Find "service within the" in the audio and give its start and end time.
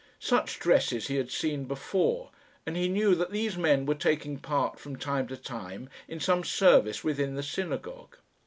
6.43-7.43